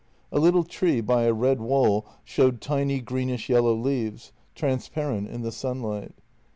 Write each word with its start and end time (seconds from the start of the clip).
A 0.31 0.39
little 0.39 0.63
tree 0.63 0.99
by 0.99 1.25
a 1.25 1.31
red 1.31 1.61
wall 1.61 2.07
showed 2.23 2.59
tiny 2.59 3.01
greenish 3.01 3.49
yellow 3.49 3.75
leaves, 3.75 4.31
transparent 4.55 5.27
in 5.29 5.43
the 5.43 5.51
sunlight. 5.51 6.15